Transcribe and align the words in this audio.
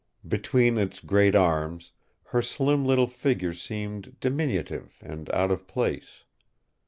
Between 0.27 0.79
its 0.79 0.99
great 0.99 1.35
arms 1.35 1.91
her 2.29 2.41
slim 2.41 2.83
little 2.85 3.05
figure 3.05 3.53
seemed 3.53 4.19
diminutive 4.19 4.97
and 5.05 5.29
out 5.29 5.51
of 5.51 5.67
place. 5.67 6.23